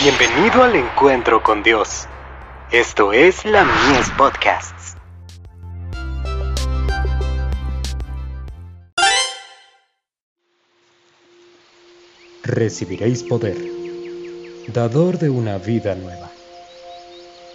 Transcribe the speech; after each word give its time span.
Bienvenido 0.00 0.62
al 0.62 0.76
encuentro 0.76 1.42
con 1.42 1.64
Dios. 1.64 2.06
Esto 2.70 3.12
es 3.12 3.44
la 3.44 3.64
Mies 3.64 4.08
Podcasts. 4.16 4.94
Recibiréis 12.44 13.24
poder, 13.24 13.56
dador 14.68 15.18
de 15.18 15.30
una 15.30 15.58
vida 15.58 15.96
nueva. 15.96 16.30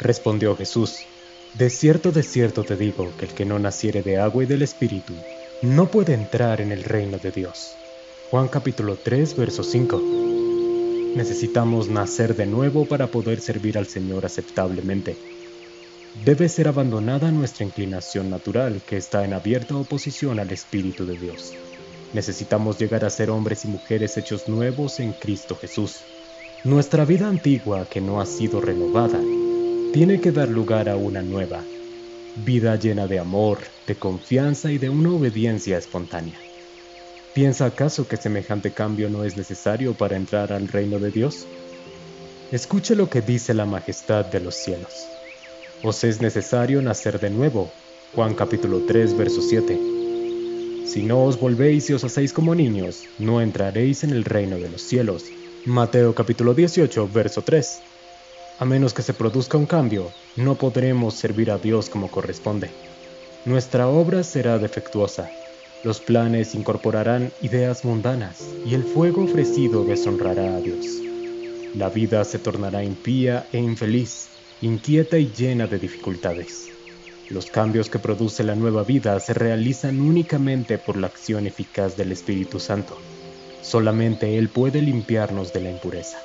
Respondió 0.00 0.56
Jesús, 0.56 1.06
De 1.54 1.70
cierto, 1.70 2.10
de 2.10 2.24
cierto 2.24 2.64
te 2.64 2.74
digo 2.74 3.12
que 3.16 3.26
el 3.26 3.34
que 3.34 3.44
no 3.44 3.60
naciere 3.60 4.02
de 4.02 4.18
agua 4.18 4.42
y 4.42 4.46
del 4.46 4.62
Espíritu, 4.62 5.14
no 5.62 5.86
puede 5.86 6.14
entrar 6.14 6.60
en 6.60 6.72
el 6.72 6.82
reino 6.82 7.18
de 7.18 7.30
Dios. 7.30 7.76
Juan 8.32 8.48
capítulo 8.48 8.96
3, 8.96 9.36
verso 9.36 9.62
5. 9.62 10.23
Necesitamos 11.16 11.88
nacer 11.88 12.34
de 12.34 12.44
nuevo 12.44 12.86
para 12.86 13.06
poder 13.06 13.40
servir 13.40 13.78
al 13.78 13.86
Señor 13.86 14.26
aceptablemente. 14.26 15.16
Debe 16.24 16.48
ser 16.48 16.66
abandonada 16.66 17.30
nuestra 17.30 17.64
inclinación 17.64 18.30
natural 18.30 18.82
que 18.84 18.96
está 18.96 19.24
en 19.24 19.32
abierta 19.32 19.76
oposición 19.76 20.40
al 20.40 20.50
Espíritu 20.50 21.06
de 21.06 21.16
Dios. 21.16 21.54
Necesitamos 22.14 22.78
llegar 22.80 23.04
a 23.04 23.10
ser 23.10 23.30
hombres 23.30 23.64
y 23.64 23.68
mujeres 23.68 24.16
hechos 24.16 24.48
nuevos 24.48 24.98
en 24.98 25.12
Cristo 25.12 25.56
Jesús. 25.56 26.00
Nuestra 26.64 27.04
vida 27.04 27.28
antigua 27.28 27.86
que 27.88 28.00
no 28.00 28.20
ha 28.20 28.26
sido 28.26 28.60
renovada 28.60 29.20
tiene 29.92 30.20
que 30.20 30.32
dar 30.32 30.48
lugar 30.48 30.88
a 30.88 30.96
una 30.96 31.22
nueva, 31.22 31.62
vida 32.44 32.74
llena 32.76 33.06
de 33.06 33.20
amor, 33.20 33.58
de 33.86 33.94
confianza 33.94 34.72
y 34.72 34.78
de 34.78 34.88
una 34.88 35.12
obediencia 35.12 35.78
espontánea. 35.78 36.40
¿Piensa 37.34 37.66
acaso 37.66 38.06
que 38.06 38.16
semejante 38.16 38.70
cambio 38.70 39.10
no 39.10 39.24
es 39.24 39.36
necesario 39.36 39.94
para 39.94 40.14
entrar 40.14 40.52
al 40.52 40.68
reino 40.68 41.00
de 41.00 41.10
Dios? 41.10 41.48
Escuche 42.52 42.94
lo 42.94 43.10
que 43.10 43.22
dice 43.22 43.54
la 43.54 43.66
majestad 43.66 44.24
de 44.26 44.38
los 44.38 44.54
cielos. 44.54 45.08
Os 45.82 46.04
es 46.04 46.20
necesario 46.20 46.80
nacer 46.80 47.18
de 47.18 47.30
nuevo. 47.30 47.72
Juan 48.14 48.34
capítulo 48.34 48.82
3, 48.86 49.18
verso 49.18 49.42
7. 49.42 49.76
Si 50.86 51.02
no 51.02 51.24
os 51.24 51.40
volvéis 51.40 51.90
y 51.90 51.94
os 51.94 52.04
hacéis 52.04 52.32
como 52.32 52.54
niños, 52.54 53.02
no 53.18 53.40
entraréis 53.40 54.04
en 54.04 54.10
el 54.10 54.24
reino 54.24 54.56
de 54.58 54.68
los 54.68 54.82
cielos. 54.82 55.24
Mateo 55.64 56.14
capítulo 56.14 56.54
18, 56.54 57.08
verso 57.12 57.42
3. 57.42 57.80
A 58.60 58.64
menos 58.64 58.94
que 58.94 59.02
se 59.02 59.12
produzca 59.12 59.58
un 59.58 59.66
cambio, 59.66 60.12
no 60.36 60.54
podremos 60.54 61.14
servir 61.14 61.50
a 61.50 61.58
Dios 61.58 61.90
como 61.90 62.12
corresponde. 62.12 62.70
Nuestra 63.44 63.88
obra 63.88 64.22
será 64.22 64.58
defectuosa, 64.58 65.28
los 65.84 66.00
planes 66.00 66.54
incorporarán 66.54 67.30
ideas 67.42 67.84
mundanas 67.84 68.42
y 68.64 68.74
el 68.74 68.84
fuego 68.84 69.24
ofrecido 69.24 69.84
deshonrará 69.84 70.56
a 70.56 70.60
Dios. 70.60 70.86
La 71.74 71.90
vida 71.90 72.24
se 72.24 72.38
tornará 72.38 72.82
impía 72.82 73.46
e 73.52 73.58
infeliz, 73.58 74.28
inquieta 74.62 75.18
y 75.18 75.30
llena 75.30 75.66
de 75.66 75.78
dificultades. 75.78 76.68
Los 77.28 77.46
cambios 77.46 77.90
que 77.90 77.98
produce 77.98 78.44
la 78.44 78.54
nueva 78.54 78.82
vida 78.82 79.20
se 79.20 79.34
realizan 79.34 80.00
únicamente 80.00 80.78
por 80.78 80.96
la 80.96 81.06
acción 81.08 81.46
eficaz 81.46 81.96
del 81.98 82.12
Espíritu 82.12 82.60
Santo. 82.60 82.96
Solamente 83.60 84.38
Él 84.38 84.48
puede 84.48 84.80
limpiarnos 84.80 85.52
de 85.52 85.60
la 85.60 85.70
impureza. 85.70 86.18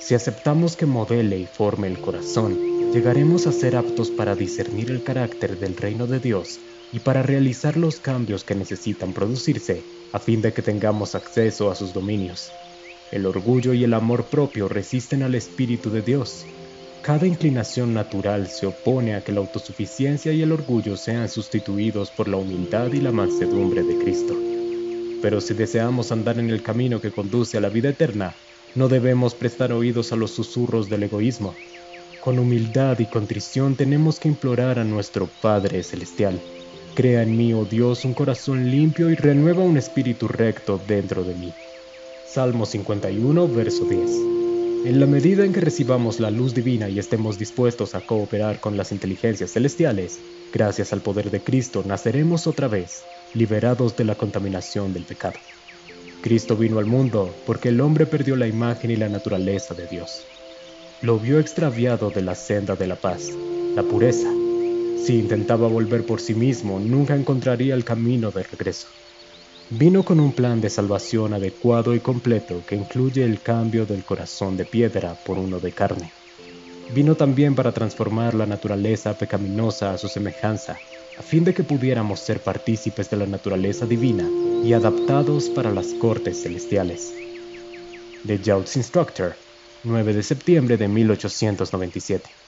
Si 0.00 0.14
aceptamos 0.14 0.76
que 0.76 0.86
modele 0.86 1.38
y 1.38 1.46
forme 1.46 1.86
el 1.86 2.00
corazón, 2.00 2.56
llegaremos 2.92 3.46
a 3.46 3.52
ser 3.52 3.76
aptos 3.76 4.10
para 4.10 4.34
discernir 4.34 4.90
el 4.90 5.02
carácter 5.04 5.58
del 5.58 5.76
reino 5.76 6.06
de 6.06 6.18
Dios 6.18 6.58
y 6.92 7.00
para 7.00 7.22
realizar 7.22 7.76
los 7.76 8.00
cambios 8.00 8.44
que 8.44 8.54
necesitan 8.54 9.12
producirse 9.12 9.82
a 10.12 10.18
fin 10.18 10.40
de 10.40 10.52
que 10.52 10.62
tengamos 10.62 11.14
acceso 11.14 11.70
a 11.70 11.74
sus 11.74 11.92
dominios. 11.92 12.50
El 13.12 13.26
orgullo 13.26 13.74
y 13.74 13.84
el 13.84 13.94
amor 13.94 14.24
propio 14.24 14.68
resisten 14.68 15.22
al 15.22 15.34
Espíritu 15.34 15.90
de 15.90 16.02
Dios. 16.02 16.44
Cada 17.02 17.26
inclinación 17.26 17.94
natural 17.94 18.48
se 18.48 18.66
opone 18.66 19.14
a 19.14 19.22
que 19.22 19.32
la 19.32 19.40
autosuficiencia 19.40 20.32
y 20.32 20.42
el 20.42 20.52
orgullo 20.52 20.96
sean 20.96 21.28
sustituidos 21.28 22.10
por 22.10 22.28
la 22.28 22.36
humildad 22.36 22.92
y 22.92 23.00
la 23.00 23.12
mansedumbre 23.12 23.82
de 23.82 23.98
Cristo. 23.98 24.34
Pero 25.22 25.40
si 25.40 25.54
deseamos 25.54 26.12
andar 26.12 26.38
en 26.38 26.50
el 26.50 26.62
camino 26.62 27.00
que 27.00 27.10
conduce 27.10 27.56
a 27.56 27.60
la 27.60 27.70
vida 27.70 27.90
eterna, 27.90 28.34
no 28.74 28.88
debemos 28.88 29.34
prestar 29.34 29.72
oídos 29.72 30.12
a 30.12 30.16
los 30.16 30.30
susurros 30.32 30.88
del 30.88 31.04
egoísmo. 31.04 31.54
Con 32.20 32.38
humildad 32.38 32.98
y 32.98 33.06
contrición 33.06 33.74
tenemos 33.74 34.20
que 34.20 34.28
implorar 34.28 34.78
a 34.78 34.84
nuestro 34.84 35.28
Padre 35.40 35.82
Celestial 35.82 36.38
Crea 36.94 37.22
en 37.22 37.36
mí, 37.36 37.52
oh 37.52 37.64
Dios, 37.64 38.04
un 38.04 38.14
corazón 38.14 38.70
limpio 38.70 39.10
y 39.10 39.14
renueva 39.14 39.62
un 39.62 39.76
espíritu 39.76 40.28
recto 40.28 40.80
dentro 40.86 41.22
de 41.24 41.34
mí. 41.34 41.52
Salmo 42.26 42.66
51, 42.66 43.48
verso 43.48 43.84
10. 43.84 44.10
En 44.84 45.00
la 45.00 45.06
medida 45.06 45.44
en 45.44 45.52
que 45.52 45.60
recibamos 45.60 46.20
la 46.20 46.30
luz 46.30 46.54
divina 46.54 46.88
y 46.88 46.98
estemos 46.98 47.38
dispuestos 47.38 47.94
a 47.94 48.00
cooperar 48.00 48.60
con 48.60 48.76
las 48.76 48.92
inteligencias 48.92 49.52
celestiales, 49.52 50.18
gracias 50.52 50.92
al 50.92 51.00
poder 51.00 51.30
de 51.30 51.40
Cristo 51.40 51.82
naceremos 51.86 52.46
otra 52.46 52.68
vez, 52.68 53.02
liberados 53.34 53.96
de 53.96 54.04
la 54.04 54.14
contaminación 54.14 54.92
del 54.92 55.04
pecado. 55.04 55.38
Cristo 56.22 56.56
vino 56.56 56.78
al 56.78 56.86
mundo 56.86 57.34
porque 57.46 57.68
el 57.68 57.80
hombre 57.80 58.06
perdió 58.06 58.36
la 58.36 58.46
imagen 58.46 58.90
y 58.90 58.96
la 58.96 59.08
naturaleza 59.08 59.74
de 59.74 59.86
Dios. 59.86 60.24
Lo 61.02 61.18
vio 61.18 61.38
extraviado 61.38 62.10
de 62.10 62.22
la 62.22 62.34
senda 62.34 62.74
de 62.74 62.86
la 62.86 62.96
paz, 62.96 63.30
la 63.74 63.82
pureza, 63.82 64.28
si 65.04 65.18
intentaba 65.18 65.68
volver 65.68 66.04
por 66.04 66.20
sí 66.20 66.34
mismo, 66.34 66.78
nunca 66.78 67.14
encontraría 67.14 67.74
el 67.74 67.84
camino 67.84 68.30
de 68.30 68.42
regreso. 68.42 68.88
Vino 69.70 70.02
con 70.02 70.18
un 70.18 70.32
plan 70.32 70.60
de 70.60 70.70
salvación 70.70 71.34
adecuado 71.34 71.94
y 71.94 72.00
completo 72.00 72.62
que 72.66 72.74
incluye 72.74 73.22
el 73.22 73.40
cambio 73.40 73.84
del 73.86 74.04
corazón 74.04 74.56
de 74.56 74.64
piedra 74.64 75.14
por 75.24 75.38
uno 75.38 75.60
de 75.60 75.72
carne. 75.72 76.10
Vino 76.94 77.16
también 77.16 77.54
para 77.54 77.72
transformar 77.72 78.34
la 78.34 78.46
naturaleza 78.46 79.12
pecaminosa 79.12 79.92
a 79.92 79.98
su 79.98 80.08
semejanza, 80.08 80.78
a 81.18 81.22
fin 81.22 81.44
de 81.44 81.52
que 81.52 81.64
pudiéramos 81.64 82.20
ser 82.20 82.40
partícipes 82.40 83.10
de 83.10 83.18
la 83.18 83.26
naturaleza 83.26 83.84
divina 83.84 84.24
y 84.64 84.72
adaptados 84.72 85.50
para 85.50 85.70
las 85.70 85.88
cortes 85.94 86.42
celestiales. 86.42 87.12
The 88.26 88.38
Jouts 88.38 88.76
Instructor, 88.76 89.36
9 89.84 90.14
de 90.14 90.22
septiembre 90.22 90.76
de 90.76 90.88
1897. 90.88 92.47